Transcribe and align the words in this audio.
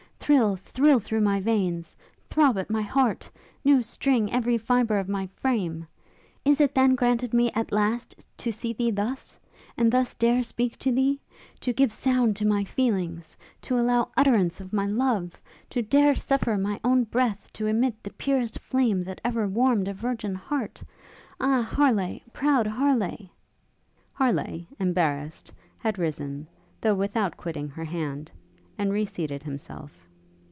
thrill, 0.23 0.55
thrill 0.55 0.97
through 0.97 1.19
my 1.19 1.41
veins! 1.41 1.93
throb 2.29 2.57
at 2.57 2.69
my 2.69 2.81
heart! 2.81 3.29
new 3.65 3.83
string 3.83 4.31
every 4.31 4.57
fibre 4.57 4.97
of 4.97 5.09
my 5.09 5.27
frame! 5.35 5.85
Is 6.45 6.61
it, 6.61 6.73
then, 6.73 6.95
granted 6.95 7.33
me, 7.33 7.51
at 7.53 7.73
last, 7.73 8.25
to 8.37 8.49
see 8.49 8.71
thee 8.71 8.91
thus? 8.91 9.37
and 9.75 9.91
thus 9.91 10.15
dare 10.15 10.41
speak 10.43 10.79
to 10.79 10.91
thee? 10.91 11.19
to 11.59 11.73
give 11.73 11.91
sound 11.91 12.37
to 12.37 12.47
my 12.47 12.63
feelings; 12.63 13.35
to 13.63 13.77
allow 13.77 14.09
utterance 14.15 14.61
of 14.61 14.71
my 14.71 14.85
love? 14.85 15.33
to 15.69 15.81
dare 15.81 16.15
suffer 16.15 16.57
my 16.57 16.79
own 16.81 17.03
breath 17.03 17.49
to 17.51 17.67
emit 17.67 18.01
the 18.01 18.13
purest 18.13 18.57
flame 18.59 19.03
that 19.03 19.19
ever 19.25 19.49
warmed 19.49 19.89
a 19.89 19.93
virgin 19.93 20.33
heart? 20.35 20.81
Ah! 21.41 21.61
Harleigh! 21.61 22.21
proud 22.31 22.65
Harleigh!' 22.67 23.29
Harleigh, 24.13 24.65
embarrassed 24.79 25.51
had 25.79 25.99
risen, 25.99 26.47
though 26.79 26.95
without 26.95 27.35
quitting 27.35 27.67
her 27.67 27.83
hand, 27.83 28.31
and 28.77 28.93
re 28.93 29.03
seated 29.03 29.43
himself. 29.43 29.91